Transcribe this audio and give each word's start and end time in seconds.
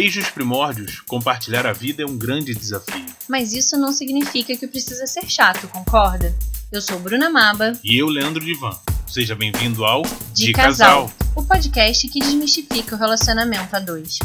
Desde 0.00 0.20
os 0.20 0.30
primórdios, 0.30 1.00
compartilhar 1.08 1.66
a 1.66 1.72
vida 1.72 2.04
é 2.04 2.06
um 2.06 2.16
grande 2.16 2.54
desafio. 2.54 3.04
Mas 3.28 3.52
isso 3.52 3.76
não 3.76 3.92
significa 3.92 4.56
que 4.56 4.68
precisa 4.68 5.08
ser 5.08 5.28
chato, 5.28 5.66
concorda? 5.66 6.32
Eu 6.70 6.80
sou 6.80 7.00
Bruna 7.00 7.28
Maba. 7.28 7.72
E 7.82 7.98
eu, 7.98 8.06
Leandro 8.06 8.44
Divan. 8.44 8.70
Seja 9.08 9.34
bem-vindo 9.34 9.84
ao 9.84 10.02
De, 10.32 10.46
De 10.46 10.52
Casal, 10.52 11.08
Casal, 11.08 11.10
o 11.34 11.42
podcast 11.42 12.06
que 12.06 12.20
desmistifica 12.20 12.94
o 12.94 12.98
relacionamento 12.98 13.74
a 13.74 13.80
dois. 13.80 14.20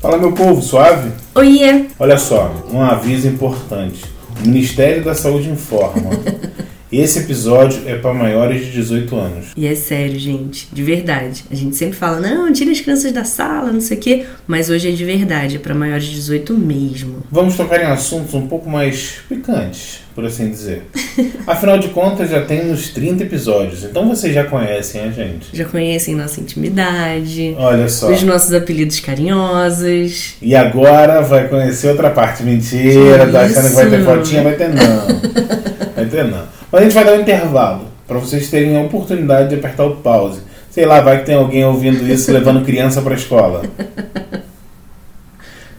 Fala, 0.00 0.16
meu 0.16 0.32
povo, 0.32 0.62
suave? 0.62 1.12
Oiê! 1.34 1.86
Olha 1.98 2.16
só, 2.16 2.48
um 2.72 2.80
aviso 2.80 3.28
importante. 3.28 4.06
O 4.38 4.48
Ministério 4.48 5.04
da 5.04 5.14
Saúde 5.14 5.50
informa. 5.50 6.08
Esse 6.92 7.20
episódio 7.20 7.82
é 7.86 7.94
para 7.94 8.12
maiores 8.12 8.66
de 8.66 8.72
18 8.72 9.16
anos. 9.16 9.46
E 9.56 9.64
é 9.64 9.76
sério, 9.76 10.18
gente, 10.18 10.66
de 10.72 10.82
verdade. 10.82 11.44
A 11.48 11.54
gente 11.54 11.76
sempre 11.76 11.96
fala, 11.96 12.18
não, 12.18 12.52
tira 12.52 12.72
as 12.72 12.80
crianças 12.80 13.12
da 13.12 13.22
sala, 13.22 13.70
não 13.70 13.80
sei 13.80 13.96
o 13.96 14.00
quê, 14.00 14.26
mas 14.44 14.68
hoje 14.70 14.88
é 14.88 14.90
de 14.90 15.04
verdade, 15.04 15.54
é 15.54 15.58
para 15.60 15.72
maiores 15.72 16.06
de 16.06 16.16
18 16.16 16.52
mesmo. 16.52 17.22
Vamos 17.30 17.56
tocar 17.56 17.80
em 17.80 17.86
assuntos 17.86 18.34
um 18.34 18.48
pouco 18.48 18.68
mais 18.68 19.20
picantes, 19.28 20.00
por 20.16 20.24
assim 20.24 20.50
dizer. 20.50 20.82
Afinal 21.46 21.78
de 21.78 21.90
contas, 21.90 22.28
já 22.28 22.44
tem 22.44 22.72
uns 22.72 22.88
30 22.88 23.22
episódios, 23.22 23.84
então 23.84 24.08
vocês 24.08 24.34
já 24.34 24.42
conhecem 24.42 25.02
a 25.02 25.10
gente. 25.12 25.46
Já 25.52 25.66
conhecem 25.66 26.16
nossa 26.16 26.40
intimidade. 26.40 27.54
Olha 27.56 27.88
só. 27.88 28.10
Os 28.10 28.24
nossos 28.24 28.52
apelidos 28.52 28.98
carinhosos. 28.98 30.34
E 30.42 30.56
agora 30.56 31.20
vai 31.20 31.46
conhecer 31.46 31.88
outra 31.90 32.10
parte. 32.10 32.42
Mentira, 32.42 33.28
tá 33.30 33.42
achando 33.42 33.68
que 33.68 33.74
vai 33.76 33.90
ter 33.90 34.04
fotinha? 34.04 34.42
Vai 34.42 34.56
ter 34.56 34.68
não. 34.70 35.60
Vai 35.94 36.06
ter 36.06 36.24
não. 36.24 36.59
Mas 36.70 36.80
a 36.80 36.84
gente 36.84 36.94
vai 36.94 37.04
dar 37.04 37.12
um 37.12 37.20
intervalo 37.20 37.88
para 38.06 38.18
vocês 38.18 38.50
terem 38.50 38.76
a 38.76 38.82
oportunidade 38.82 39.48
de 39.48 39.54
apertar 39.56 39.84
o 39.84 39.96
pause. 39.96 40.42
Sei 40.70 40.86
lá, 40.86 41.00
vai 41.00 41.18
que 41.18 41.26
tem 41.26 41.34
alguém 41.34 41.64
ouvindo 41.64 42.06
isso 42.06 42.30
levando 42.32 42.64
criança 42.64 43.02
para 43.02 43.14
a 43.14 43.16
escola. 43.16 43.62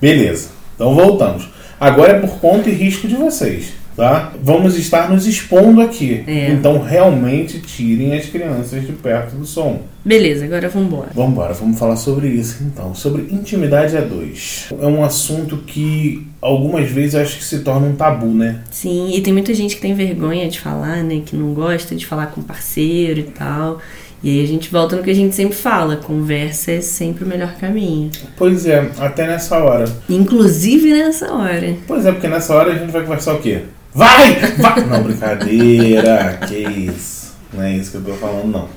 Beleza. 0.01 0.49
Então 0.75 0.95
voltamos. 0.95 1.49
Agora 1.79 2.13
é 2.13 2.19
por 2.19 2.39
conta 2.39 2.69
e 2.69 2.73
risco 2.73 3.07
de 3.07 3.15
vocês 3.15 3.80
tá? 3.95 4.33
Vamos 4.41 4.77
estar 4.77 5.09
nos 5.09 5.25
expondo 5.27 5.81
aqui. 5.81 6.23
É. 6.27 6.51
Então 6.51 6.81
realmente 6.81 7.59
tirem 7.59 8.15
as 8.15 8.25
crianças 8.25 8.85
de 8.85 8.93
perto 8.93 9.35
do 9.35 9.45
som. 9.45 9.81
Beleza, 10.03 10.45
agora 10.45 10.67
vamos 10.67 10.87
embora. 10.87 11.09
Vamos 11.13 11.31
embora, 11.31 11.53
vamos 11.53 11.77
falar 11.77 11.95
sobre 11.95 12.27
isso 12.27 12.63
então, 12.63 12.95
sobre 12.95 13.23
intimidade 13.31 13.95
a 13.95 14.01
dois. 14.01 14.67
É 14.79 14.87
um 14.87 15.03
assunto 15.03 15.57
que 15.57 16.27
algumas 16.41 16.89
vezes 16.89 17.15
acho 17.15 17.37
que 17.37 17.43
se 17.43 17.59
torna 17.59 17.87
um 17.87 17.95
tabu, 17.95 18.27
né? 18.27 18.61
Sim, 18.71 19.11
e 19.13 19.21
tem 19.21 19.31
muita 19.31 19.53
gente 19.53 19.75
que 19.75 19.81
tem 19.81 19.93
vergonha 19.93 20.49
de 20.49 20.59
falar, 20.59 21.03
né, 21.03 21.21
que 21.23 21.35
não 21.35 21.53
gosta 21.53 21.95
de 21.95 22.05
falar 22.05 22.27
com 22.27 22.41
parceiro 22.41 23.19
e 23.19 23.23
tal. 23.23 23.79
E 24.23 24.29
aí 24.29 24.43
a 24.43 24.47
gente 24.47 24.71
volta 24.71 24.95
no 24.95 25.01
que 25.01 25.09
a 25.09 25.15
gente 25.15 25.35
sempre 25.35 25.55
fala, 25.55 25.95
conversa 25.95 26.71
é 26.71 26.81
sempre 26.81 27.23
o 27.23 27.27
melhor 27.27 27.55
caminho. 27.55 28.11
Pois 28.37 28.67
é, 28.67 28.91
até 28.99 29.25
nessa 29.25 29.57
hora. 29.57 29.85
Inclusive 30.07 30.93
nessa 30.93 31.33
hora. 31.33 31.75
Pois 31.87 32.05
é, 32.05 32.11
porque 32.11 32.27
nessa 32.27 32.53
hora 32.53 32.71
a 32.71 32.77
gente 32.77 32.91
vai 32.91 33.01
conversar 33.01 33.33
o 33.33 33.39
quê? 33.39 33.61
Vai! 33.93 34.35
Vai! 34.57 34.85
Não, 34.85 35.03
brincadeira, 35.03 36.39
que 36.47 36.57
isso. 36.57 37.33
Não 37.53 37.63
é 37.63 37.73
isso 37.73 37.91
que 37.91 37.97
eu 37.97 38.01
tô 38.01 38.13
falando, 38.13 38.47
não. 38.47 38.67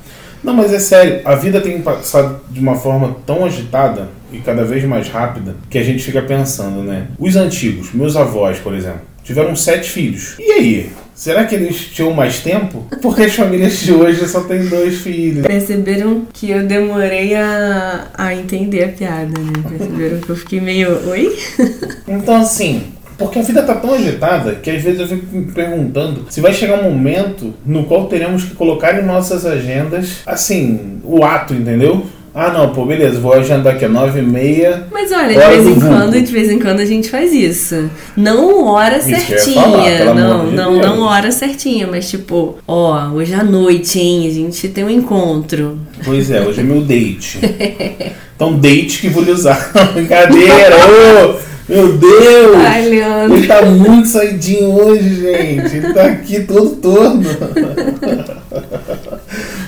Não, 0.43 0.53
mas 0.53 0.73
é 0.75 0.79
sério, 0.79 1.23
a 1.25 1.35
vida 1.35 1.61
tem 1.61 1.81
passado 1.81 2.41
de 2.51 2.61
uma 2.61 2.75
forma 2.75 3.17
tão 3.25 3.47
agitada 3.47 4.11
e 4.31 4.39
cada 4.39 4.63
vez 4.63 4.85
mais 4.85 5.09
rápida 5.09 5.57
que 5.71 5.79
a 5.79 5.83
gente 5.83 6.03
fica 6.03 6.21
pensando, 6.21 6.83
né? 6.83 7.07
Os 7.19 7.35
antigos, 7.35 7.95
meus 7.95 8.15
avós, 8.15 8.59
por 8.59 8.75
exemplo, 8.75 9.01
tiveram 9.23 9.57
sete 9.57 9.91
filhos. 9.91 10.37
E 10.39 10.53
aí? 10.53 10.93
Será 11.15 11.45
que 11.45 11.55
eles 11.55 11.77
tinham 11.77 12.13
mais 12.13 12.41
tempo? 12.41 12.85
Porque 13.01 13.23
as 13.23 13.35
famílias 13.35 13.79
de 13.79 13.93
hoje 13.93 14.27
só 14.29 14.41
têm 14.41 14.67
dois 14.67 14.97
filhos. 14.97 15.47
Perceberam 15.47 16.27
que 16.33 16.51
eu 16.51 16.67
demorei 16.67 17.35
a, 17.37 18.09
a 18.13 18.35
entender 18.35 18.85
a 18.85 18.89
piada, 18.89 19.41
né? 19.41 19.53
Perceberam 19.67 20.21
que 20.21 20.29
eu 20.29 20.37
fiquei 20.37 20.61
meio. 20.61 21.09
Oi? 21.09 21.39
Então, 22.07 22.37
assim, 22.37 22.93
porque 23.19 23.39
a 23.39 23.43
vida 23.43 23.63
tá 23.63 23.75
tão 23.75 23.95
agitada 23.95 24.57
que 24.57 24.71
às 24.71 24.83
vezes 24.83 25.01
eu 25.01 25.09
fico 25.09 25.37
me 25.37 25.53
perguntando 25.53 26.27
se 26.29 26.41
vai 26.41 26.53
chegar 26.53 26.81
um 26.81 26.91
momento 26.91 27.55
no 27.65 27.85
qual 27.85 28.07
teremos 28.07 28.45
que 28.45 28.55
colocar 28.55 28.99
em 29.01 29.05
nossas 29.05 29.47
agendas, 29.47 30.19
assim, 30.27 31.01
o 31.05 31.25
ato, 31.25 31.55
entendeu? 31.55 32.07
Ah, 32.37 32.51
não, 32.51 32.71
pô, 32.71 32.85
beleza, 32.85 33.21
vou 33.21 33.33
agendar 33.33 33.77
aqui 33.77 33.85
a 33.85 33.89
nove 33.89 34.19
e 34.19 34.23
meia. 34.23 34.89
Mas 34.91 35.13
olha, 35.13 35.29
de 35.29 35.39
vez 35.39 35.67
em 35.69 35.79
quando, 35.79 36.21
de 36.21 36.33
vez 36.33 36.51
em 36.51 36.59
quando 36.59 36.81
a 36.81 36.85
gente 36.85 37.09
faz 37.09 37.33
isso. 37.33 37.89
Não 38.17 38.67
hora 38.67 38.99
isso 38.99 39.09
certinha. 39.09 39.63
Falar, 39.99 40.15
não, 40.15 40.51
não, 40.51 40.73
Deus. 40.73 40.85
não 40.85 41.03
hora 41.03 41.31
certinha, 41.31 41.87
mas 41.87 42.11
tipo, 42.11 42.59
ó, 42.67 43.11
hoje 43.11 43.33
à 43.35 43.45
noite, 43.45 44.01
hein? 44.01 44.27
A 44.27 44.33
gente 44.33 44.67
tem 44.67 44.83
um 44.83 44.91
encontro. 44.91 45.79
Pois 46.05 46.29
é, 46.29 46.41
hoje 46.41 46.59
é 46.59 46.65
meu 46.65 46.81
date. 46.81 47.39
então, 48.35 48.59
date 48.59 49.03
que 49.03 49.09
vou 49.09 49.23
lhe 49.23 49.31
usar. 49.31 49.71
Brincadeira! 49.95 50.75
ô! 50.75 51.54
Meu 51.69 51.97
Deus! 51.97 52.57
Ai, 52.57 52.89
Leandro. 52.89 53.37
Ele 53.37 53.47
tá 53.47 53.63
muito 53.63 54.09
saidinho 54.09 54.71
hoje, 54.71 55.15
gente. 55.15 55.77
Ele 55.77 55.95
tá 55.95 56.05
aqui 56.05 56.41
todo 56.41 56.77
torno. 56.77 57.23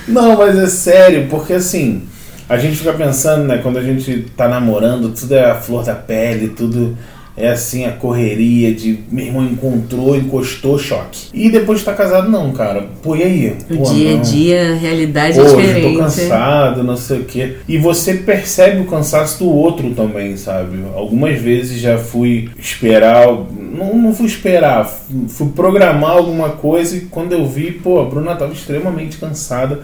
Não, 0.07 0.37
mas 0.37 0.57
é 0.57 0.67
sério, 0.67 1.27
porque 1.29 1.53
assim, 1.53 2.03
a 2.47 2.57
gente 2.57 2.77
fica 2.77 2.93
pensando, 2.93 3.43
né, 3.43 3.59
quando 3.61 3.77
a 3.77 3.83
gente 3.83 4.25
tá 4.37 4.47
namorando, 4.47 5.09
tudo 5.09 5.35
é 5.35 5.51
a 5.51 5.55
flor 5.55 5.83
da 5.83 5.95
pele, 5.95 6.49
tudo 6.49 6.97
é 7.37 7.49
assim, 7.49 7.85
a 7.85 7.91
correria 7.91 8.73
de 8.73 8.97
meu 9.11 9.27
irmão 9.27 9.45
encontrou, 9.45 10.17
encostou, 10.17 10.79
choque. 10.79 11.27
E 11.31 11.51
depois 11.51 11.77
de 11.77 11.81
estar 11.83 11.91
tá 11.91 11.97
casado, 11.97 12.31
não, 12.31 12.51
cara. 12.51 12.87
Pô, 13.03 13.15
e 13.15 13.21
aí? 13.21 13.55
O 13.69 13.77
Pô, 13.77 13.93
dia 13.93 14.15
a 14.15 14.21
dia, 14.21 14.71
a 14.71 14.75
realidade 14.75 15.39
Pô, 15.39 15.43
é 15.43 15.55
diferente. 15.55 15.93
tô 15.93 15.99
cansado, 15.99 16.83
não 16.83 16.97
sei 16.97 17.19
o 17.19 17.25
quê. 17.25 17.57
E 17.67 17.77
você 17.77 18.15
percebe 18.15 18.81
o 18.81 18.85
cansaço 18.85 19.43
do 19.43 19.51
outro 19.51 19.91
também, 19.91 20.35
sabe? 20.35 20.79
Algumas 20.95 21.39
vezes 21.39 21.79
já 21.79 21.99
fui 21.99 22.49
esperar. 22.57 23.27
Não, 23.27 23.95
não 23.95 24.15
fui 24.15 24.25
esperar, 24.25 24.91
fui 25.27 25.49
programar 25.49 26.17
alguma 26.17 26.49
coisa 26.49 26.97
e 26.97 27.01
quando 27.01 27.33
eu 27.33 27.45
vi, 27.45 27.71
pô, 27.71 27.99
a 27.99 28.05
Bruna 28.05 28.35
tava 28.35 28.51
extremamente 28.51 29.17
cansada 29.17 29.81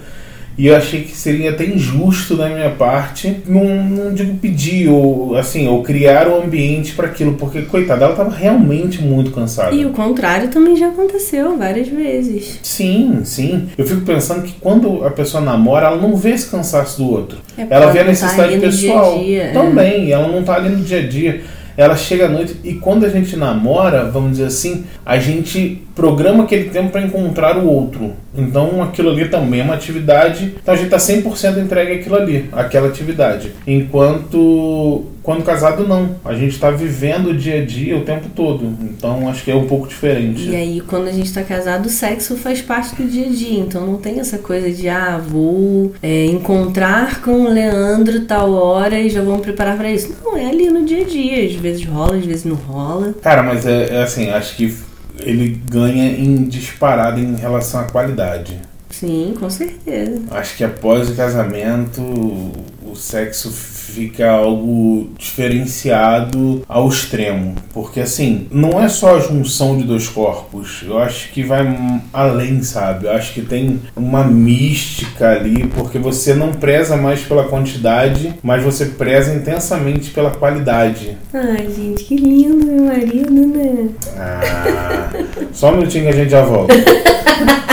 e 0.58 0.68
eu 0.68 0.75
achei 0.75 1.02
que 1.02 1.16
seria 1.16 1.52
até 1.52 1.66
injusto 1.66 2.36
da 2.36 2.47
minha 2.47 2.69
parte, 2.69 3.41
não, 3.47 3.84
não 3.84 4.14
digo 4.14 4.36
pedir 4.38 4.88
ou 4.90 5.36
assim, 5.36 5.68
ou 5.68 5.81
criar 5.81 6.28
um 6.28 6.44
ambiente 6.44 6.94
para 6.94 7.08
aquilo, 7.08 7.34
porque 7.34 7.64
coitada, 7.64 8.06
ela 8.06 8.14
estava 8.14 8.30
realmente 8.30 9.02
muito 9.02 9.31
cansada. 9.31 9.75
E 9.75 9.86
o 9.86 9.90
contrário 9.90 10.50
também 10.50 10.75
já 10.75 10.90
aconteceu 10.90 11.58
várias 11.58 11.88
vezes. 11.88 12.59
Sim, 12.62 13.22
sim. 13.24 13.69
Eu 13.78 13.86
fico 13.86 14.02
pensando 14.02 14.44
que 14.44 14.53
quando 14.59 15.03
a 15.03 15.09
pessoa 15.09 15.42
namora, 15.44 15.88
ela 15.88 15.97
não 15.97 16.16
vê 16.16 16.31
esse 16.31 16.50
cansaço 16.50 17.02
do 17.02 17.09
outro. 17.09 17.40
É 17.58 17.66
ela 17.69 17.92
vê 17.92 18.00
a 18.00 18.03
tá 18.03 18.09
necessidade 18.09 18.56
tá 18.56 18.59
pessoal. 18.59 19.19
Dia 19.19 19.46
-dia, 19.46 19.53
também, 19.53 20.08
é. 20.08 20.12
ela 20.12 20.28
não 20.28 20.42
está 20.42 20.56
ali 20.56 20.69
no 20.69 20.84
dia 20.84 21.00
a 21.00 21.08
dia 21.08 21.42
ela 21.76 21.96
chega 21.96 22.26
à 22.26 22.30
noite 22.30 22.56
e 22.64 22.74
quando 22.74 23.06
a 23.06 23.10
gente 23.10 23.36
namora, 23.36 24.10
vamos 24.10 24.32
dizer 24.32 24.46
assim, 24.46 24.86
a 25.06 25.18
gente 25.18 25.82
programa 25.96 26.44
aquele 26.44 26.70
tempo 26.70 26.92
para 26.92 27.02
encontrar 27.02 27.58
o 27.58 27.68
outro. 27.68 28.14
Então 28.36 28.82
aquilo 28.82 29.10
ali 29.10 29.30
também 29.30 29.62
é 29.62 29.64
uma 29.64 29.76
atividade, 29.76 30.56
então 30.62 30.74
a 30.74 30.78
gente 30.78 30.94
está 30.94 30.98
100% 30.98 31.58
entregue 31.58 31.94
àquilo 31.94 32.16
ali, 32.16 32.50
àquela 32.52 32.88
atividade. 32.88 33.52
Enquanto 33.66 35.06
quando 35.24 35.42
casado 35.44 35.88
não, 35.88 36.18
a 36.26 36.34
gente 36.36 36.52
está 36.52 36.70
vivendo 36.70 37.30
o 37.30 37.34
dia 37.34 37.62
a 37.62 37.66
dia 37.66 37.98
o 37.98 38.02
tempo 38.02 38.28
todo. 38.36 38.66
Então 38.82 39.30
acho 39.30 39.44
que 39.44 39.50
é 39.50 39.56
um 39.56 39.66
pouco 39.66 39.88
diferente. 39.88 40.50
E 40.50 40.56
aí 40.56 40.82
quando 40.82 41.08
a 41.08 41.12
gente 41.14 41.28
está 41.28 41.42
casado, 41.42 41.86
o 41.86 41.90
sexo 41.90 42.36
faz 42.36 42.62
parte 42.62 43.02
do 43.02 43.10
dia 43.10 43.28
a 43.28 43.30
dia. 43.30 43.60
Então 43.60 43.88
não 43.88 43.98
tem 43.98 44.20
essa 44.20 44.38
coisa 44.38 44.70
de 44.70 44.90
ah, 44.90 45.18
vou 45.18 45.94
é, 46.04 46.26
encontrar 46.26 47.22
com 47.22 47.46
o 47.46 47.50
Leandro 47.50 48.26
tal 48.26 48.52
hora 48.52 49.00
e 49.00 49.10
já 49.10 49.22
vamos 49.22 49.42
preparar 49.42 49.78
para 49.78 49.90
isso. 49.90 50.14
Não, 50.24 50.36
é 50.36 50.46
ali 50.46 50.70
no 50.70 50.86
dia 50.86 51.02
a 51.02 51.08
dia. 51.08 51.46
Às 51.46 51.56
vezes 51.56 51.86
rola, 51.86 52.18
às 52.18 52.26
vezes 52.26 52.44
não 52.44 52.56
rola. 52.56 53.16
Cara, 53.22 53.42
mas 53.42 53.66
é, 53.66 53.96
é 53.96 54.04
assim, 54.04 54.30
acho 54.30 54.58
que 54.58 54.76
ele 55.20 55.62
ganha 55.70 56.12
em 56.12 56.44
disparado 56.44 57.20
em 57.20 57.36
relação 57.36 57.80
à 57.80 57.84
qualidade. 57.86 58.60
Sim, 58.90 59.34
com 59.40 59.50
certeza. 59.50 60.22
Acho 60.32 60.56
que 60.56 60.64
após 60.64 61.10
o 61.10 61.16
casamento, 61.16 62.02
o 62.02 62.96
sexo 62.96 63.52
fica 63.91 64.30
algo 64.30 65.09
diferenciado 65.18 66.63
ao 66.68 66.88
extremo. 66.88 67.56
Porque 67.74 68.00
assim, 68.00 68.47
não 68.51 68.81
é 68.81 68.88
só 68.89 69.18
a 69.18 69.19
junção 69.19 69.77
de 69.77 69.83
dois 69.83 70.07
corpos. 70.07 70.83
Eu 70.85 70.97
acho 70.97 71.31
que 71.31 71.44
vai 71.44 72.01
além, 72.12 72.62
sabe? 72.63 73.06
Eu 73.06 73.12
acho 73.12 73.33
que 73.33 73.41
tem 73.41 73.81
uma 73.95 74.24
mística 74.24 75.30
ali, 75.31 75.68
porque 75.68 76.00
você 76.00 76.33
não 76.33 76.51
preza 76.51 76.95
mais 76.95 77.21
pela 77.21 77.44
quantidade, 77.44 78.33
mas 78.41 78.63
você 78.63 78.85
preza 78.85 79.33
intensamente 79.33 80.12
pela 80.12 80.31
qualidade. 80.31 81.18
Ai, 81.33 81.68
gente, 81.75 82.03
que 82.03 82.15
lindo 82.15 82.65
meu 82.65 82.85
marido, 82.85 83.47
né? 83.47 83.89
Ah, 84.18 85.09
só 85.51 85.71
um 85.71 85.77
minutinho 85.77 86.06
que 86.06 86.09
a 86.09 86.15
gente 86.15 86.31
já 86.31 86.41
volta. 86.41 86.74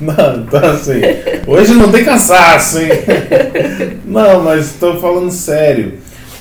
Não, 0.00 0.36
então 0.40 0.64
assim, 0.64 1.00
hoje 1.46 1.74
não 1.74 1.92
tem 1.92 2.02
cansaço, 2.02 2.78
hein? 2.78 2.88
Não, 4.10 4.42
mas 4.42 4.66
estou 4.66 5.00
falando 5.00 5.30
sério. 5.30 5.94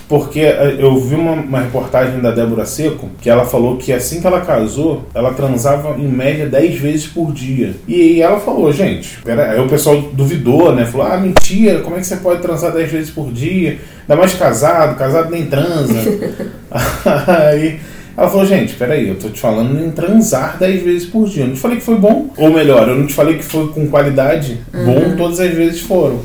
Porque 0.07 0.39
eh, 0.39 0.77
eu 0.80 1.00
vi 1.00 1.13
uma, 1.13 1.33
uma, 1.33 1.62
reportagem 1.62 2.19
da 2.19 2.31
Débora 2.31 2.66
Seco 2.66 3.12
que 3.21 3.30
ela 3.30 3.45
falou 3.45 3.77
que 3.77 3.94
assim 3.94 4.19
que 4.19 4.25
ela 4.25 4.42
casou, 4.42 5.06
ela 5.13 5.31
transava 5.33 5.95
em 6.00 6.07
média 6.07 6.48
10 6.48 6.80
vezes 6.80 7.06
por 7.06 7.31
dia. 7.31 7.75
E 7.88 8.19
ela 8.19 8.39
falou, 8.39 8.74
gente, 8.74 9.19
pera, 9.24 9.51
aí 9.51 9.60
o 9.60 9.69
pessoal 9.69 10.01
duvidou, 10.12 10.74
né? 10.74 10.83
Falou, 10.86 11.06
ah, 11.06 11.18
mentira, 11.18 11.81
como 11.81 11.95
é 11.95 12.00
que 12.00 12.07
você 12.07 12.18
pode 12.18 12.42
transar 12.42 12.71
10 12.71 12.92
vezes 12.92 13.12
por 13.12 13.31
dia? 13.31 13.77
Ainda 14.01 14.16
mais 14.19 14.33
casado, 14.33 14.98
casado 14.98 15.30
nem 15.30 15.45
transa. 15.45 15.94
aí 17.45 17.80
ela 18.18 18.27
falou, 18.27 18.48
gente, 18.48 18.74
peraí, 18.74 19.07
eu 19.07 19.16
tô 19.16 19.30
te 19.30 19.39
falando 19.39 19.80
em 19.80 19.92
transar 19.92 20.57
10 20.57 20.81
vezes 20.81 21.07
por 21.07 21.30
dia. 21.30 21.44
Eu 21.44 21.50
não 21.50 21.54
te 21.54 21.62
falei 21.62 21.77
que 21.77 21.83
foi 21.83 21.95
bom. 21.95 22.31
Ou 22.36 22.51
melhor, 22.51 22.89
eu 22.89 22.95
não 22.95 23.06
te 23.06 23.13
falei 23.13 23.38
que 23.38 23.45
foi 23.45 23.68
com 23.68 23.88
qualidade. 23.88 24.60
Uhum. 24.74 24.86
Bom 24.86 25.16
todas 25.16 25.39
as 25.39 25.54
vezes 25.54 25.81
foram. 25.81 26.19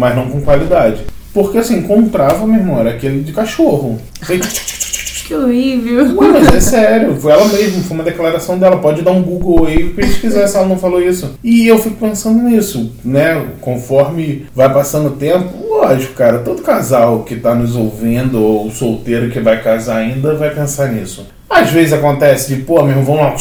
Mas 0.00 0.16
não 0.16 0.30
com 0.30 0.40
qualidade. 0.40 1.02
Porque 1.34 1.58
assim, 1.58 1.80
encontrava, 1.80 2.46
meu 2.46 2.58
irmão, 2.58 2.80
era 2.80 2.90
aquele 2.90 3.20
de 3.22 3.34
cachorro. 3.34 4.00
Que 5.30 5.36
horrível. 5.36 6.16
Ué, 6.16 6.28
mas 6.28 6.48
é 6.48 6.60
sério, 6.60 7.14
foi 7.14 7.30
ela 7.30 7.44
mesma, 7.46 7.84
foi 7.84 7.94
uma 7.94 8.02
declaração 8.02 8.58
dela. 8.58 8.78
Pode 8.78 9.02
dar 9.02 9.12
um 9.12 9.22
Google 9.22 9.66
aí 9.66 9.76
e 9.76 9.90
pesquisar 9.90 10.48
se 10.48 10.56
ela 10.56 10.66
não 10.66 10.76
falou 10.76 11.00
isso. 11.00 11.38
E 11.44 11.68
eu 11.68 11.78
fico 11.78 11.94
pensando 12.04 12.42
nisso, 12.42 12.90
né? 13.04 13.46
Conforme 13.60 14.46
vai 14.52 14.74
passando 14.74 15.06
o 15.06 15.16
tempo, 15.16 15.68
lógico, 15.68 16.14
cara, 16.14 16.40
todo 16.40 16.62
casal 16.62 17.22
que 17.22 17.36
tá 17.36 17.54
nos 17.54 17.76
ouvindo, 17.76 18.42
ou 18.42 18.72
solteiro 18.72 19.30
que 19.30 19.38
vai 19.38 19.62
casar 19.62 19.98
ainda, 19.98 20.34
vai 20.34 20.50
pensar 20.50 20.88
nisso. 20.88 21.24
Às 21.48 21.70
vezes 21.70 21.92
acontece 21.92 22.52
de, 22.52 22.62
pô, 22.62 22.82
meu 22.82 22.98
irmão, 22.98 23.04
vamos 23.04 23.20
lá 23.20 23.36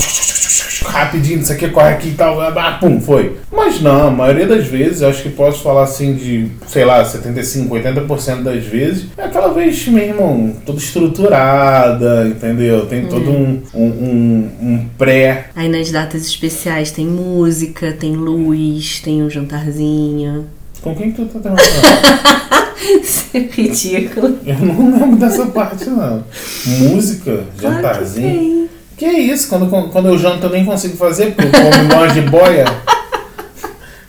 rapidinho, 0.85 1.39
isso 1.39 1.51
aqui, 1.51 1.69
corre 1.69 1.89
aqui 1.89 2.09
e 2.09 2.13
tal, 2.13 2.39
ah, 2.41 2.77
pum, 2.79 2.99
foi. 2.99 3.37
Mas 3.51 3.81
não, 3.81 4.07
a 4.07 4.11
maioria 4.11 4.47
das 4.47 4.67
vezes, 4.67 5.01
acho 5.01 5.23
que 5.23 5.29
posso 5.29 5.61
falar 5.61 5.83
assim 5.83 6.13
de, 6.13 6.49
sei 6.67 6.85
lá, 6.85 7.03
75, 7.03 7.73
80% 7.75 8.43
das 8.43 8.63
vezes, 8.65 9.05
é 9.17 9.23
aquela 9.23 9.53
vez, 9.53 9.87
meu 9.87 10.03
irmão, 10.03 10.55
toda 10.65 10.77
estruturada, 10.77 12.27
entendeu? 12.27 12.85
Tem 12.85 13.05
todo 13.05 13.29
hum. 13.29 13.61
um, 13.73 13.81
um, 13.81 13.87
um, 13.87 14.49
um 14.61 14.89
pré. 14.97 15.49
Aí 15.55 15.67
nas 15.67 15.91
datas 15.91 16.25
especiais 16.25 16.91
tem 16.91 17.05
música, 17.05 17.91
tem 17.91 18.15
luz, 18.15 18.99
tem 19.03 19.23
um 19.23 19.29
jantarzinho. 19.29 20.47
Com 20.81 20.95
quem 20.95 21.11
que 21.11 21.23
tu 21.23 21.25
tá 21.25 21.39
trabalhando? 21.39 22.59
Isso 23.01 23.25
é 23.33 23.39
ridículo. 23.39 24.39
Eu 24.45 24.59
não 24.59 24.99
lembro 24.99 25.17
dessa 25.17 25.45
parte, 25.47 25.89
não. 25.89 26.23
Música, 26.65 27.43
jantarzinho. 27.61 28.58
Que 28.99 29.05
é 29.05 29.17
isso? 29.17 29.47
Quando, 29.47 29.69
quando 29.91 30.09
eu 30.09 30.17
janto 30.17 30.45
eu 30.45 30.49
nem 30.49 30.65
consigo 30.65 30.97
fazer, 30.97 31.33
porque 31.33 31.47
eu 31.47 31.71
como 31.71 31.93
uma 31.95 32.09
jiboia. 32.09 32.65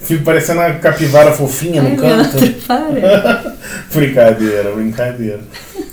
Fico 0.01 0.25
parecendo 0.25 0.59
uma 0.59 0.73
capivara 0.73 1.31
fofinha 1.31 1.81
no 1.81 1.91
Ai, 1.91 1.97
canto. 1.97 2.39
para. 2.67 3.55
brincadeira, 3.95 4.73
brincadeira. 4.73 5.41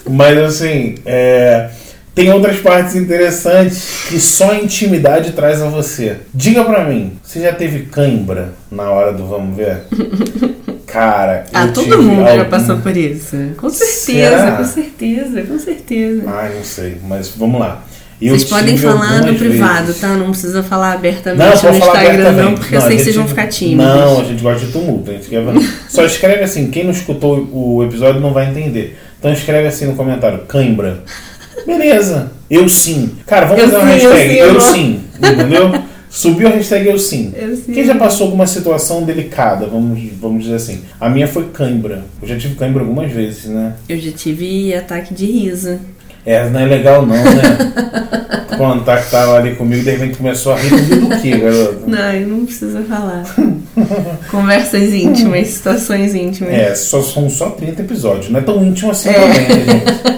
Mas 0.10 0.40
assim, 0.40 0.96
é, 1.06 1.70
tem 2.16 2.34
outras 2.34 2.60
partes 2.60 2.96
interessantes 2.96 4.08
que 4.10 4.20
só 4.20 4.54
a 4.54 4.56
intimidade 4.56 5.34
traz 5.34 5.62
a 5.62 5.70
você. 5.70 6.18
Diga 6.34 6.66
pra 6.66 6.84
mim, 6.84 7.20
você 7.22 7.42
já 7.42 7.54
teve 7.54 7.86
cãibra 7.86 8.54
na 8.72 8.90
hora 8.90 9.14
do 9.14 9.28
vamos 9.28 9.56
ver? 9.56 9.84
Cara, 10.88 11.46
ah, 11.54 11.68
todo 11.68 12.02
mundo 12.02 12.22
algum... 12.26 12.38
já 12.38 12.46
passou 12.46 12.78
por 12.78 12.98
isso. 12.98 13.38
Com 13.58 13.70
certeza, 13.70 14.38
Será? 14.38 14.52
com 14.54 14.64
certeza, 14.64 15.42
com 15.44 15.60
certeza. 15.60 16.24
Ai, 16.26 16.56
não 16.56 16.64
sei, 16.64 16.98
mas 17.08 17.30
vamos 17.30 17.60
lá. 17.60 17.84
Vocês 18.20 18.46
podem 18.46 18.78
falar 18.78 19.22
no 19.22 19.36
privado, 19.36 19.88
vezes. 19.88 20.02
tá? 20.02 20.08
Não 20.16 20.32
precisa 20.32 20.64
falar 20.64 20.94
abertamente 20.94 21.64
não, 21.64 21.72
no 21.72 21.78
Instagram, 21.78 22.32
não, 22.32 22.56
porque 22.56 22.76
não, 22.76 22.82
eu 22.82 22.88
sei 22.88 22.98
que 22.98 23.04
vocês 23.04 23.16
vão 23.16 23.28
ficar 23.28 23.48
tímidos. 23.48 23.86
Não, 23.86 24.22
a 24.22 24.24
gente 24.24 24.42
gosta 24.42 24.66
de 24.66 24.72
tumulto. 24.72 25.12
A 25.12 25.14
gente 25.14 25.30
quer... 25.30 25.44
Só 25.88 26.04
escreve 26.04 26.44
assim, 26.44 26.72
quem 26.72 26.84
não 26.84 26.92
escutou 26.92 27.48
o 27.52 27.84
episódio 27.84 28.20
não 28.20 28.34
vai 28.34 28.50
entender. 28.50 28.98
Então 29.20 29.32
escreve 29.32 29.68
assim 29.68 29.86
no 29.86 29.96
comentário, 29.96 30.40
cãibra. 30.48 31.04
Beleza, 31.66 32.32
eu 32.50 32.68
sim. 32.70 33.12
Cara, 33.26 33.46
vamos 33.46 33.64
eu 33.64 33.70
fazer 33.70 33.84
uma 33.84 33.94
hashtag, 33.94 34.38
eu 34.38 34.62
sim, 34.62 35.02
eu 35.20 35.30
sim 35.30 35.34
entendeu? 35.34 35.84
Subiu 36.10 36.48
a 36.48 36.52
hashtag 36.52 36.88
eu 36.88 36.98
sim. 36.98 37.34
eu 37.36 37.56
sim. 37.56 37.74
Quem 37.74 37.86
já 37.86 37.96
passou 37.96 38.28
alguma 38.28 38.48
situação 38.48 39.04
delicada, 39.04 39.68
vamos, 39.68 40.00
vamos 40.20 40.44
dizer 40.44 40.56
assim? 40.56 40.82
A 41.00 41.10
minha 41.10 41.28
foi 41.28 41.50
cãibra. 41.50 42.06
Eu 42.22 42.28
já 42.28 42.38
tive 42.38 42.56
cãibra 42.56 42.82
algumas 42.82 43.12
vezes, 43.12 43.46
né? 43.46 43.76
Eu 43.88 44.00
já 44.00 44.12
tive 44.12 44.74
ataque 44.74 45.14
de 45.14 45.26
riso. 45.26 45.78
É, 46.28 46.50
não 46.50 46.60
é 46.60 46.66
legal 46.66 47.06
não, 47.06 47.16
né? 47.16 48.44
Contar 48.58 49.02
que 49.02 49.12
tava 49.12 49.38
ali 49.38 49.56
comigo, 49.56 49.82
de 49.82 49.92
repente 49.92 50.18
começou 50.18 50.52
a 50.52 50.58
rir 50.58 50.72
do 50.72 51.22
que, 51.22 51.38
garoto? 51.38 51.84
Não, 51.88 52.20
não 52.28 52.46
precisa 52.46 52.82
falar. 52.82 53.24
Conversas 54.30 54.94
íntimas, 54.94 55.48
situações 55.48 56.14
íntimas. 56.14 56.54
É, 56.54 56.76
só, 56.76 57.02
são 57.02 57.30
só 57.30 57.52
30 57.52 57.82
episódios, 57.82 58.30
não 58.30 58.42
é 58.42 58.44
tão 58.44 58.62
íntimo 58.66 58.92
assim 58.92 59.08
é. 59.08 59.14
também, 59.14 59.48
né, 59.48 59.66
gente? 59.66 60.18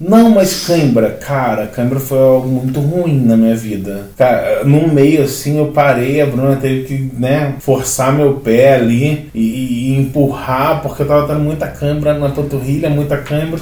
Não, 0.00 0.30
mas 0.30 0.66
cãibra, 0.66 1.10
cara, 1.10 1.66
cãibra 1.66 2.00
foi 2.00 2.18
algo 2.18 2.48
muito 2.48 2.80
ruim 2.80 3.20
na 3.20 3.36
minha 3.36 3.56
vida. 3.56 4.08
Cara, 4.16 4.64
no 4.64 4.88
meio 4.88 5.24
assim 5.24 5.58
eu 5.58 5.66
parei, 5.66 6.22
a 6.22 6.26
Bruna 6.26 6.56
teve 6.56 6.84
que, 6.84 7.10
né, 7.18 7.56
forçar 7.58 8.12
meu 8.14 8.34
pé 8.34 8.76
ali 8.76 9.28
e, 9.34 9.40
e 9.40 9.96
empurrar, 9.98 10.80
porque 10.80 11.02
eu 11.02 11.06
tava 11.06 11.26
tendo 11.26 11.40
muita 11.40 11.66
cãibra 11.66 12.14
na 12.14 12.30
panturrilha, 12.30 12.88
muita 12.88 13.18
cãibra. 13.18 13.60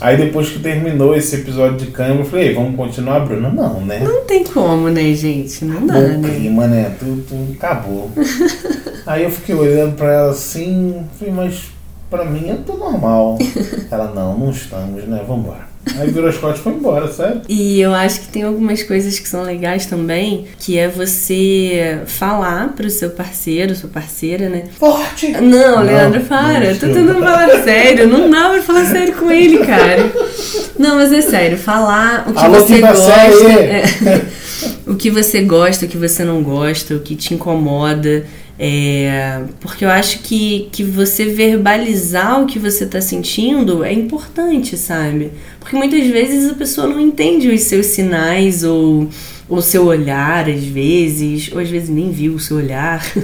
Aí 0.00 0.16
depois 0.16 0.48
que 0.48 0.58
terminou 0.58 1.14
esse 1.14 1.36
episódio 1.36 1.76
de 1.76 1.92
câmera, 1.92 2.20
eu 2.20 2.24
falei, 2.24 2.54
vamos 2.54 2.74
continuar, 2.74 3.20
Bruna? 3.20 3.50
Não, 3.50 3.80
né? 3.82 4.00
Não 4.00 4.24
tem 4.24 4.42
como, 4.44 4.88
né, 4.88 5.12
gente? 5.12 5.64
Não 5.64 5.86
dá, 5.86 6.00
né? 6.00 6.28
clima, 6.28 6.66
né? 6.66 6.96
Tudo, 6.98 7.22
tudo 7.28 7.52
acabou. 7.52 8.10
Aí 9.06 9.24
eu 9.24 9.30
fiquei 9.30 9.54
olhando 9.54 9.96
pra 9.96 10.12
ela 10.12 10.30
assim, 10.30 11.04
falei, 11.18 11.34
mas 11.34 11.64
pra 12.08 12.24
mim 12.24 12.48
é 12.50 12.54
tudo 12.54 12.78
normal. 12.78 13.38
ela, 13.90 14.12
não, 14.14 14.38
não 14.38 14.50
estamos, 14.50 15.04
né? 15.04 15.22
Vambora. 15.26 15.69
Aí 15.98 16.10
virou 16.10 16.28
as 16.28 16.36
costas 16.36 16.60
e 16.60 16.62
foi 16.62 16.72
embora, 16.72 17.12
sério. 17.12 17.42
E 17.48 17.80
eu 17.80 17.94
acho 17.94 18.20
que 18.20 18.28
tem 18.28 18.42
algumas 18.42 18.82
coisas 18.82 19.18
que 19.18 19.28
são 19.28 19.42
legais 19.42 19.86
também, 19.86 20.46
que 20.58 20.78
é 20.78 20.88
você 20.88 22.00
falar 22.06 22.74
pro 22.74 22.88
seu 22.90 23.10
parceiro, 23.10 23.74
sua 23.74 23.88
parceira, 23.88 24.48
né? 24.48 24.64
Forte! 24.78 25.28
Não, 25.28 25.82
Leandro, 25.82 26.20
para. 26.22 26.74
Tô 26.74 26.86
tentando 26.86 27.14
falar 27.14 27.62
sério. 27.62 28.06
Não 28.06 28.30
dá 28.30 28.50
pra 28.50 28.62
falar 28.62 28.86
sério 28.86 29.14
com 29.14 29.30
ele, 29.30 29.58
cara. 29.58 30.10
Não, 30.78 30.96
mas 30.96 31.12
é 31.12 31.20
sério. 31.20 31.58
Falar 31.58 32.26
o 32.28 32.32
que 32.32 32.38
Alô, 32.38 32.60
você 32.60 32.80
gosta. 32.80 33.12
É, 33.12 33.84
o 34.86 34.94
que 34.94 35.10
você 35.10 35.42
gosta, 35.42 35.86
o 35.86 35.88
que 35.88 35.96
você 35.96 36.24
não 36.24 36.42
gosta, 36.42 36.94
o 36.94 37.00
que 37.00 37.14
te 37.14 37.34
incomoda. 37.34 38.24
É, 38.62 39.44
porque 39.60 39.86
eu 39.86 39.88
acho 39.88 40.18
que, 40.18 40.68
que 40.70 40.84
você 40.84 41.24
verbalizar 41.24 42.42
o 42.42 42.46
que 42.46 42.58
você 42.58 42.84
está 42.84 43.00
sentindo 43.00 43.82
é 43.82 43.90
importante, 43.90 44.76
sabe? 44.76 45.32
Porque 45.58 45.74
muitas 45.74 46.06
vezes 46.08 46.50
a 46.50 46.54
pessoa 46.54 46.86
não 46.86 47.00
entende 47.00 47.48
os 47.48 47.62
seus 47.62 47.86
sinais 47.86 48.62
ou 48.62 49.08
o 49.48 49.62
seu 49.62 49.86
olhar, 49.86 50.46
às 50.46 50.62
vezes, 50.62 51.50
ou 51.50 51.58
às 51.58 51.70
vezes 51.70 51.88
nem 51.88 52.12
viu 52.12 52.34
o 52.34 52.38
seu 52.38 52.58
olhar. 52.58 53.02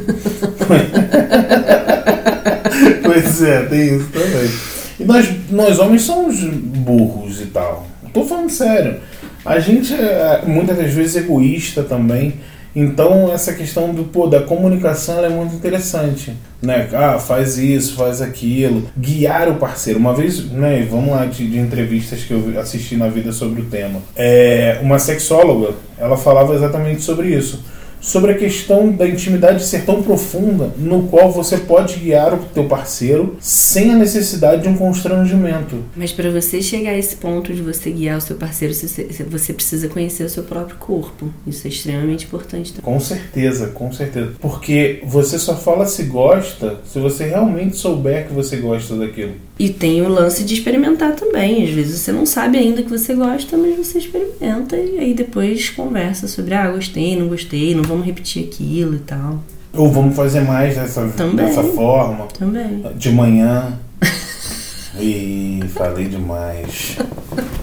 pois 3.05 3.43
é, 3.43 3.62
tem 3.67 3.94
isso 3.94 4.09
também. 4.09 4.50
E 4.99 5.05
nós, 5.05 5.28
nós 5.50 5.78
homens 5.78 6.00
somos 6.00 6.43
burros 6.45 7.43
e 7.43 7.47
tal. 7.49 7.87
Tô 8.11 8.25
falando 8.25 8.49
sério. 8.49 9.00
A 9.45 9.59
gente 9.61 9.93
é 9.93 10.45
muitas 10.47 10.78
das 10.78 10.95
vezes 10.95 11.14
egoísta 11.14 11.83
também. 11.83 12.40
Então 12.76 13.33
essa 13.33 13.54
questão 13.54 13.95
do 13.95 14.04
pô, 14.04 14.26
da 14.26 14.42
comunicação 14.42 15.25
é 15.25 15.30
muito 15.30 15.54
interessante, 15.54 16.37
né? 16.61 16.87
Ah, 16.92 17.18
faz 17.18 17.56
isso, 17.56 17.97
faz 17.97 18.21
aquilo, 18.21 18.83
guiar 18.95 19.49
o 19.49 19.54
parceiro. 19.54 19.99
Uma 19.99 20.12
vez, 20.12 20.45
né? 20.52 20.87
Vamos 20.88 21.11
lá 21.11 21.25
de, 21.25 21.49
de 21.49 21.59
entrevistas 21.59 22.23
que 22.23 22.33
eu 22.33 22.61
assisti 22.61 22.95
na 22.95 23.09
vida 23.09 23.33
sobre 23.33 23.62
o 23.62 23.64
tema. 23.64 24.00
É, 24.14 24.78
uma 24.83 24.99
sexóloga, 24.99 25.75
ela 25.97 26.18
falava 26.18 26.54
exatamente 26.54 27.00
sobre 27.00 27.28
isso 27.28 27.64
sobre 28.00 28.33
a 28.33 28.38
questão 28.38 28.91
da 28.93 29.09
intimidade 29.09 29.65
ser 29.65 29.85
tão 29.85 30.03
profunda, 30.03 30.71
no 30.79 31.05
qual 31.05 31.31
você 31.31 31.57
pode 31.57 31.97
guiar 31.99 32.35
o 32.35 32.38
teu 32.55 32.65
parceiro 32.65 33.37
sem 33.41 33.93
a 33.93 33.97
necessidade 33.97 34.62
de 34.62 34.69
um 34.69 34.76
constrangimento. 34.76 35.83
Mas 35.97 36.12
para 36.12 36.31
você 36.31 36.62
chegar 36.62 36.91
a 36.91 36.99
esse 36.99 37.17
ponto 37.17 37.53
de 37.53 37.62
você 37.62 37.91
guiar 37.91 38.19
o 38.19 38.21
seu 38.21 38.37
parceiro, 38.37 38.75
você 38.75 39.53
precisa 39.53 39.88
conhecer 39.88 40.25
o 40.25 40.29
seu 40.29 40.43
próprio 40.43 40.76
corpo. 40.76 41.33
Isso 41.47 41.67
é 41.67 41.71
extremamente 41.71 42.26
importante. 42.26 42.73
Também. 42.73 42.93
Com 42.93 43.00
certeza, 43.00 43.69
com 43.69 43.93
certeza. 43.93 44.33
Porque 44.41 45.00
você 45.05 45.38
só 45.38 45.57
fala 45.57 45.87
se 45.87 46.05
gosta 46.05 46.81
se 46.87 46.99
você 46.99 47.25
realmente 47.25 47.76
souber 47.76 48.26
que 48.26 48.33
você 48.33 48.57
gosta 48.57 48.95
daquilo. 48.95 49.35
E 49.59 49.71
tem 49.71 50.03
o 50.03 50.09
lance 50.09 50.45
de 50.45 50.55
experimentar 50.55 51.15
também. 51.15 51.65
Às 51.65 51.71
vezes 51.71 52.00
você 52.00 52.12
não 52.12 52.26
sabe 52.26 52.59
ainda 52.59 52.83
que 52.83 52.91
você 52.91 53.15
gosta, 53.15 53.57
mas 53.57 53.76
você 53.76 53.99
experimenta 53.99 54.76
e 54.76 54.99
aí 54.99 55.15
depois 55.15 55.71
conversa 55.71 56.29
sobre, 56.29 56.55
ah, 56.55 56.71
gostei, 56.71 57.17
não 57.17 57.29
gostei, 57.29 57.75
não 57.75 57.83
vamos 57.87 58.05
repetir 58.05 58.45
aquilo 58.45 58.97
e 58.97 59.00
tal. 59.00 59.43
Ou 59.73 59.90
vamos 59.93 60.16
fazer 60.16 60.40
mais 60.40 60.75
dessa, 60.75 61.07
também, 61.16 61.47
dessa 61.47 61.62
forma. 61.62 62.26
Também. 62.38 62.85
De 62.97 63.12
manhã. 63.12 63.78
e 64.99 65.61
falei 65.75 66.07
demais. 66.07 66.97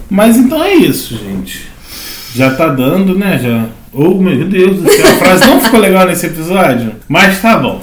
Mas 0.08 0.36
então 0.36 0.62
é 0.62 0.74
isso, 0.74 1.16
gente. 1.16 1.68
Já 2.34 2.54
tá 2.54 2.68
dando, 2.68 3.18
né? 3.18 3.38
Já. 3.38 3.68
Oh, 3.92 4.14
meu 4.14 4.48
Deus 4.48 4.82
do 4.82 4.90
céu. 4.90 5.06
A 5.06 5.16
frase 5.16 5.46
não 5.46 5.60
ficou 5.60 5.80
legal 5.80 6.06
nesse 6.06 6.26
episódio, 6.26 6.94
mas 7.08 7.40
tá 7.40 7.56
bom. 7.58 7.80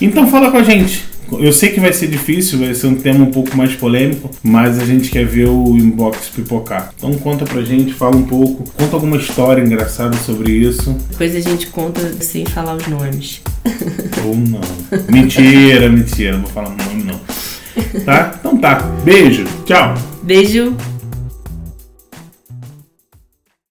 Então 0.00 0.28
fala 0.28 0.50
com 0.50 0.58
a 0.58 0.62
gente 0.62 1.07
Eu 1.32 1.52
sei 1.52 1.70
que 1.70 1.80
vai 1.80 1.92
ser 1.92 2.06
difícil, 2.06 2.58
vai 2.58 2.74
ser 2.74 2.86
um 2.86 2.94
tema 2.94 3.24
um 3.24 3.30
pouco 3.30 3.56
mais 3.56 3.74
polêmico, 3.74 4.30
mas 4.42 4.78
a 4.78 4.84
gente 4.84 5.10
quer 5.10 5.26
ver 5.26 5.48
o 5.48 5.76
inbox 5.76 6.28
pipocar. 6.34 6.92
Então 6.96 7.12
conta 7.14 7.44
pra 7.44 7.62
gente, 7.62 7.92
fala 7.92 8.16
um 8.16 8.24
pouco, 8.24 8.64
conta 8.76 8.96
alguma 8.96 9.16
história 9.16 9.62
engraçada 9.62 10.16
sobre 10.18 10.52
isso. 10.52 10.96
Depois 11.10 11.34
a 11.36 11.40
gente 11.40 11.66
conta 11.68 12.00
sem 12.22 12.46
falar 12.46 12.76
os 12.76 12.86
nomes. 12.86 13.42
Ou 14.24 14.36
não. 14.36 14.60
Mentira, 15.10 15.88
mentira, 15.88 16.32
não 16.32 16.42
vou 16.42 16.50
falar 16.50 16.70
o 16.70 16.76
nome 16.76 17.04
não. 17.04 17.20
Tá? 18.04 18.34
Então 18.38 18.56
tá. 18.58 18.78
Beijo. 19.04 19.44
Tchau. 19.64 19.94
Beijo. 20.22 20.76